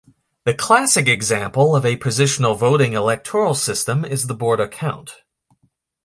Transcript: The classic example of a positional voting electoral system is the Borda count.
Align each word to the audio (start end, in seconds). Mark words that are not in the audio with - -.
The 0.45 0.55
classic 0.55 1.07
example 1.07 1.75
of 1.75 1.85
a 1.85 1.95
positional 1.95 2.57
voting 2.57 2.93
electoral 2.93 3.53
system 3.53 4.03
is 4.03 4.25
the 4.25 4.35
Borda 4.35 4.67
count. 4.71 5.21